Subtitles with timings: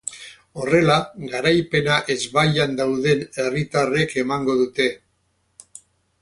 [0.61, 0.93] Horrela,
[1.33, 4.89] garaipena ezbaian dauden herritarrek emango dute.